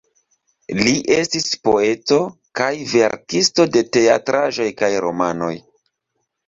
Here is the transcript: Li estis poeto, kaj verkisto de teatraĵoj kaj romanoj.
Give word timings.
Li 0.77 0.93
estis 1.15 1.45
poeto, 1.67 2.19
kaj 2.61 2.71
verkisto 2.95 3.69
de 3.77 3.87
teatraĵoj 3.99 4.71
kaj 4.83 4.95
romanoj. 5.09 5.57